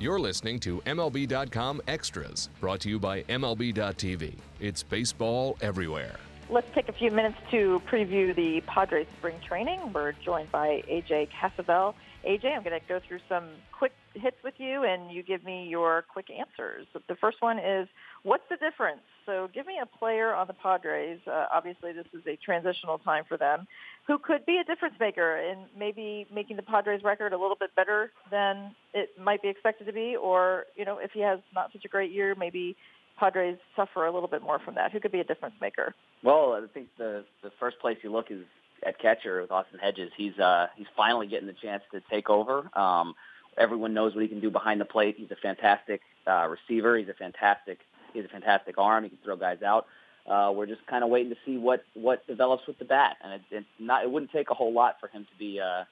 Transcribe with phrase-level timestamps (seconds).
[0.00, 4.34] You're listening to MLB.com Extras, brought to you by MLB.tv.
[4.60, 6.20] It's baseball everywhere.
[6.50, 9.92] Let's take a few minutes to preview the Padres spring training.
[9.92, 11.92] We're joined by AJ Cassavell.
[12.26, 15.68] AJ, I'm going to go through some quick hits with you, and you give me
[15.68, 16.86] your quick answers.
[17.06, 17.86] The first one is,
[18.22, 19.02] what's the difference?
[19.26, 21.20] So give me a player on the Padres.
[21.26, 23.66] Uh, obviously, this is a transitional time for them,
[24.06, 27.74] who could be a difference maker and maybe making the Padres record a little bit
[27.76, 31.72] better than it might be expected to be, or you know, if he has not
[31.72, 32.74] such a great year, maybe
[33.18, 34.92] Padres suffer a little bit more from that.
[34.92, 35.94] Who could be a difference maker?
[36.22, 38.44] Well, I think the the first place you look is
[38.86, 40.10] at catcher with Austin Hedges.
[40.16, 42.70] He's uh, he's finally getting the chance to take over.
[42.78, 43.14] Um,
[43.56, 45.16] everyone knows what he can do behind the plate.
[45.18, 46.96] He's a fantastic uh, receiver.
[46.96, 47.78] He's a fantastic
[48.12, 49.04] he has a fantastic arm.
[49.04, 49.86] He can throw guys out.
[50.26, 53.34] Uh, we're just kind of waiting to see what what develops with the bat, and
[53.34, 54.04] it, it's not.
[54.04, 55.84] It wouldn't take a whole lot for him to be uh,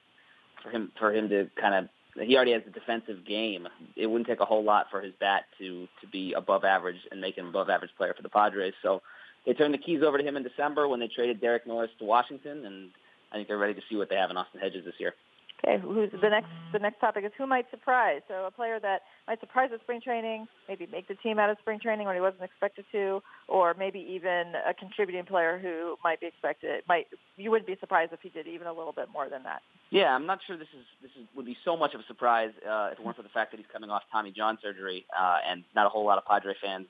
[0.61, 1.89] for him for him to kind of.
[2.19, 3.67] He already has a defensive game.
[3.95, 7.21] It wouldn't take a whole lot for his bat to to be above average and
[7.21, 8.73] make him above average player for the Padres.
[8.81, 9.01] So
[9.45, 12.05] they turned the keys over to him in December when they traded Derek Norris to
[12.05, 12.89] Washington, and
[13.31, 15.13] I think they're ready to see what they have in Austin Hedges this year.
[15.63, 16.49] Okay, who's the next?
[16.71, 18.21] The next topic is who might surprise.
[18.27, 21.57] So a player that might surprise at spring training, maybe make the team out of
[21.59, 26.19] spring training when he wasn't expected to, or maybe even a contributing player who might
[26.19, 26.83] be expected.
[26.87, 29.61] Might you wouldn't be surprised if he did even a little bit more than that.
[29.89, 32.51] Yeah, I'm not sure this is this is would be so much of a surprise
[32.67, 35.37] uh, if it weren't for the fact that he's coming off Tommy John surgery, uh,
[35.49, 36.85] and not a whole lot of Padre fans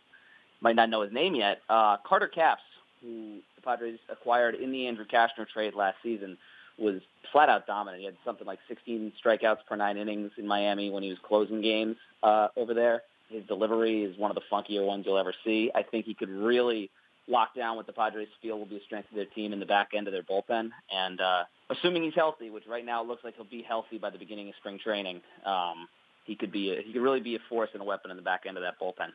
[0.59, 1.61] might not know his name yet.
[1.69, 2.63] Uh, Carter Capps,
[3.01, 6.37] who the Padres acquired in the Andrew Cashner trade last season
[6.77, 8.01] was flat out dominant.
[8.01, 11.61] He had something like 16 strikeouts per nine innings in Miami when he was closing
[11.61, 13.03] games uh, over there.
[13.29, 15.71] His delivery is one of the funkier ones you'll ever see.
[15.75, 16.89] I think he could really
[17.27, 19.65] lock down what the Padres feel will be a strength of their team in the
[19.65, 20.69] back end of their bullpen.
[20.91, 24.17] And uh, assuming he's healthy, which right now looks like he'll be healthy by the
[24.17, 25.87] beginning of spring training, um,
[26.25, 28.23] he could be a, he could really be a force and a weapon in the
[28.23, 29.09] back end of that bullpen.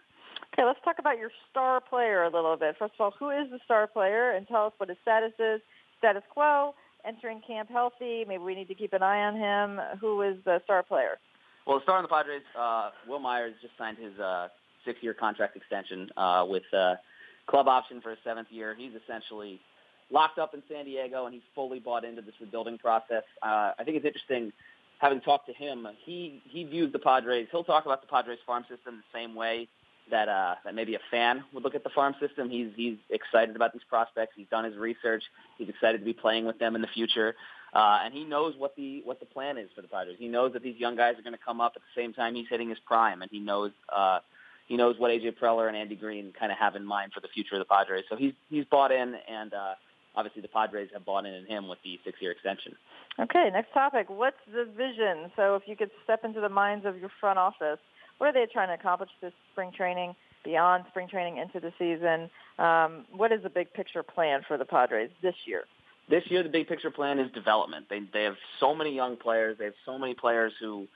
[0.53, 2.77] Okay, let's talk about your star player a little bit.
[2.79, 5.61] First of all, who is the star player, and tell us what his status is.
[5.99, 6.75] Status quo,
[7.07, 8.25] entering camp healthy?
[8.27, 9.81] Maybe we need to keep an eye on him.
[10.01, 11.19] Who is the star player?
[11.67, 14.49] Well, the star on the Padres, uh, Wil Myers just signed his uh,
[14.85, 16.97] six-year contract extension uh, with uh,
[17.47, 18.75] club option for a seventh year.
[18.77, 19.61] He's essentially
[20.11, 23.23] locked up in San Diego, and he's fully bought into this rebuilding process.
[23.43, 24.53] Uh, I think it's interesting
[24.99, 25.87] having talked to him.
[26.05, 27.49] He he views the Padres.
[27.51, 29.69] He'll talk about the Padres farm system the same way
[30.11, 32.51] that uh, that maybe a fan would look at the farm system.
[32.51, 34.33] He's he's excited about these prospects.
[34.37, 35.23] He's done his research.
[35.59, 37.35] He's excited to be playing with them in the future,
[37.73, 40.17] uh, and he knows what the what the plan is for the Padres.
[40.19, 42.35] He knows that these young guys are going to come up at the same time
[42.35, 44.21] he's hitting his prime, and he knows uh,
[44.67, 47.29] he knows what AJ Preller and Andy Green kind of have in mind for the
[47.29, 48.05] future of the Padres.
[48.09, 49.75] So he's he's bought in, and uh,
[50.15, 52.75] obviously the Padres have bought in in him with the six-year extension.
[53.21, 54.09] Okay, next topic.
[54.09, 55.31] What's the vision?
[55.37, 57.79] So if you could step into the minds of your front office
[58.19, 60.15] what are they trying to accomplish this spring training,
[60.45, 62.31] beyond spring training into the season?
[62.59, 65.65] Um, what is the big picture plan for the Padres this year?
[66.09, 67.87] This year, the big picture plan is development.
[67.89, 69.57] They they have so many young players.
[69.59, 70.87] They have so many players who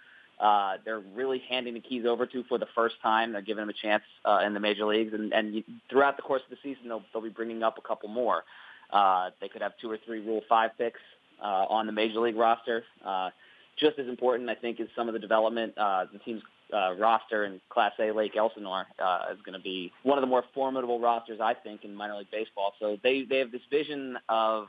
[0.41, 3.33] uh, they're really handing the keys over to for the first time.
[3.33, 6.43] They're giving them a chance uh, in the major leagues, and, and throughout the course
[6.43, 8.45] of the season, they'll, they'll be bringing up a couple more.
[8.91, 11.01] Uh, they could have two or three Rule Five picks
[11.43, 12.85] uh, on the major league roster.
[13.05, 13.31] Uh,
[13.79, 15.77] just as important, I think, is some of the development.
[15.77, 19.93] Uh, the team's uh, roster in Class A Lake Elsinore uh, is going to be
[20.03, 22.75] one of the more formidable rosters, I think, in minor league baseball.
[22.81, 24.67] So they they have this vision of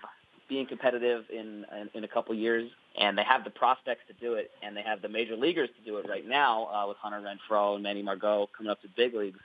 [0.49, 2.69] being competitive in, in in a couple years,
[2.99, 5.85] and they have the prospects to do it, and they have the major leaguers to
[5.89, 9.13] do it right now uh, with Hunter Renfroe and Manny Margot coming up to big
[9.13, 9.39] leagues.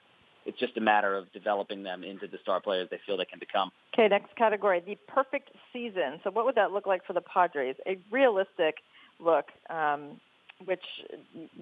[0.44, 3.38] It's just a matter of developing them into the star players they feel they can
[3.38, 3.70] become.
[3.94, 6.18] Okay, next category, the perfect season.
[6.24, 7.76] So what would that look like for the Padres?
[7.86, 8.76] A realistic
[9.20, 9.46] look.
[9.70, 10.20] Um,
[10.64, 10.84] which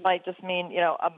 [0.03, 1.11] might just mean you know a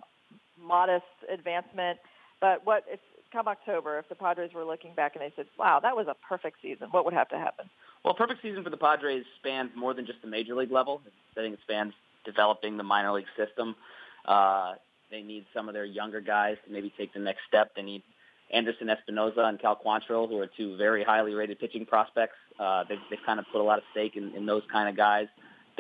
[0.61, 1.99] modest advancement.
[2.41, 3.01] But what if
[3.33, 6.15] come October, if the Padres were looking back and they said, "Wow, that was a
[6.29, 7.69] perfect season," what would have to happen?
[8.05, 11.01] Well, perfect season for the Padres spans more than just the major league level.
[11.37, 13.77] I think it spans developing the minor league system.
[14.25, 14.75] Uh,
[15.11, 17.75] they need some of their younger guys to maybe take the next step.
[17.77, 18.03] They need
[18.51, 22.37] Anderson Espinoza and Cal Quantrill, who are two very highly rated pitching prospects.
[22.59, 24.97] Uh, they've, they've kind of put a lot of stake in, in those kind of
[24.97, 25.27] guys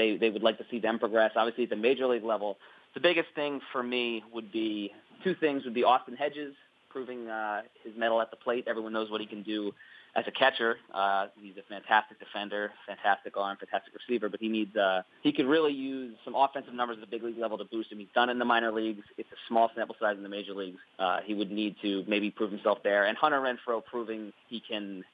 [0.02, 1.32] they they would like to see them progress.
[1.36, 2.56] Obviously, at the major league level,
[2.94, 4.90] the biggest thing for me would be
[5.24, 6.54] two things: would be Austin Hedges
[6.90, 8.64] proving uh, his mettle at the plate.
[8.66, 9.72] Everyone knows what he can do
[10.14, 10.76] as a catcher.
[10.92, 15.46] Uh, he's a fantastic defender, fantastic arm, fantastic receiver, but he needs uh, he could
[15.46, 17.98] really use some offensive numbers at the big league level to boost him.
[17.98, 19.04] He's done in the minor leagues.
[19.16, 20.80] It's a small sample size in the major leagues.
[20.98, 23.06] Uh, he would need to maybe prove himself there.
[23.06, 25.04] And Hunter Renfroe proving he can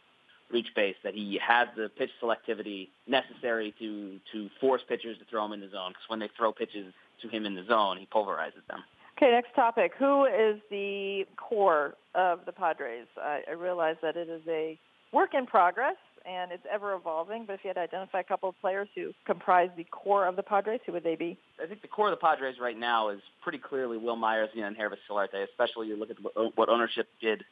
[0.51, 5.45] reach base, that he has the pitch selectivity necessary to to force pitchers to throw
[5.45, 5.91] him in the zone.
[5.91, 6.93] Because when they throw pitches
[7.23, 8.83] to him in the zone, he pulverizes them.
[9.17, 9.93] Okay, next topic.
[9.99, 13.07] Who is the core of the Padres?
[13.17, 14.79] I, I realize that it is a
[15.13, 17.45] work in progress and it's ever evolving.
[17.45, 20.37] But if you had to identify a couple of players who comprise the core of
[20.37, 21.37] the Padres, who would they be?
[21.63, 24.63] I think the core of the Padres right now is pretty clearly Wil Myers and
[24.63, 26.17] Yangervis Solarte, especially you look at
[26.57, 27.43] what ownership did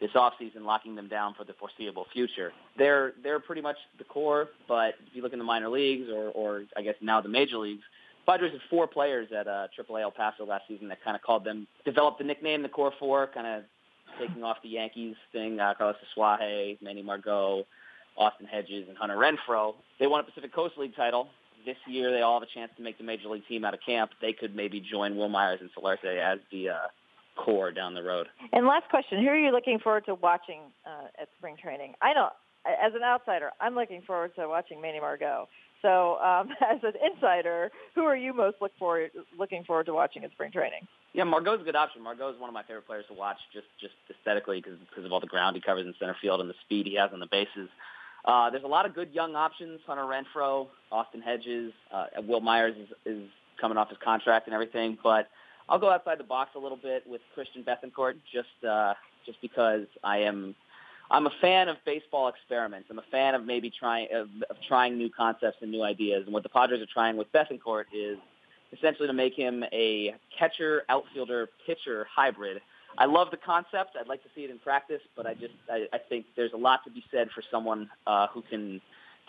[0.00, 2.52] this offseason, locking them down for the foreseeable future.
[2.76, 6.28] They're they're pretty much the core, but if you look in the minor leagues or,
[6.30, 7.82] or I guess now the major leagues,
[8.26, 11.44] Padres had four players at uh, AAA El Paso last season that kind of called
[11.44, 13.62] them, developed the nickname the Core Four, kind of
[14.20, 15.58] taking off the Yankees thing.
[15.58, 17.64] Uh, Carlos Asuaje, Manny Margot,
[18.16, 19.74] Austin Hedges, and Hunter Renfroe.
[19.98, 21.28] They won a Pacific Coast League title.
[21.64, 23.80] This year, they all have a chance to make the major league team out of
[23.84, 24.10] camp.
[24.20, 26.76] They could maybe join Wil Myers and Solarte as the uh,
[27.44, 28.26] core down the road.
[28.52, 31.94] And last question: Who are you looking forward to watching uh, at spring training?
[32.02, 32.30] I know,
[32.66, 35.48] as an outsider, I'm looking forward to watching Manny Margot.
[35.82, 40.24] So, um, as an insider, who are you most look forward, looking forward to watching
[40.24, 40.86] at spring training?
[41.14, 42.02] Yeah, Margot's a good option.
[42.02, 45.12] Margot is one of my favorite players to watch, just just aesthetically, because because of
[45.12, 47.28] all the ground he covers in center field and the speed he has on the
[47.30, 47.68] bases.
[48.24, 52.74] Uh, there's a lot of good young options: Hunter Renfroe, Austin Hedges, uh, Wil Myers
[52.76, 53.28] is, is
[53.60, 54.98] coming off his contract and everything.
[55.02, 55.28] But
[55.68, 58.94] I'll go outside the box a little bit with Christian Bethancourt, just uh,
[59.26, 60.54] just because I am
[61.10, 62.88] I'm a fan of baseball experiments.
[62.90, 66.24] I'm a fan of maybe trying of, of trying new concepts and new ideas.
[66.24, 68.18] And what the Padres are trying with Bethancourt is
[68.72, 72.60] essentially to make him a catcher, outfielder, pitcher hybrid.
[72.96, 73.96] I love the concept.
[73.98, 76.58] I'd like to see it in practice, but I just I, I think there's a
[76.58, 78.80] lot to be said for someone uh, who can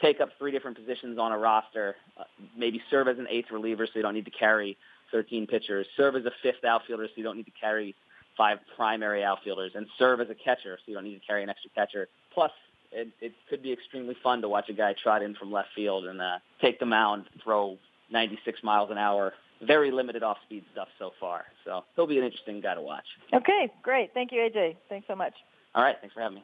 [0.02, 2.24] take up three different positions on a roster, uh,
[2.58, 4.78] maybe serve as an eighth reliever so you don't need to carry
[5.12, 7.96] 13 pitchers, serve as a fifth outfielder so you don't need to carry
[8.38, 11.50] five primary outfielders and serve as a catcher, so you don't need to carry an
[11.50, 12.08] extra catcher.
[12.34, 12.52] Plus,
[12.92, 16.06] it, it could be extremely fun to watch a guy trot in from left field
[16.06, 17.78] and uh, take the mound, throw
[18.12, 19.34] 96 miles an hour.
[19.62, 21.44] Very limited off-speed stuff so far.
[21.66, 23.06] So he'll be an interesting guy to watch.
[23.34, 24.14] Okay, great.
[24.14, 24.78] Thank you, AJ.
[24.88, 25.34] Thanks so much.
[25.76, 26.44] All right, thanks for having me.